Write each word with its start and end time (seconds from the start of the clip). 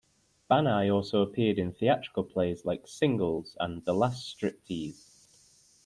Banai 0.49 0.89
also 0.91 1.21
appeared 1.21 1.59
in 1.59 1.71
theatrical 1.73 2.23
plays 2.23 2.65
like 2.65 2.87
"Singles" 2.87 3.55
and 3.59 3.85
"The 3.85 3.93
Last 3.93 4.35
Striptease". 4.35 5.29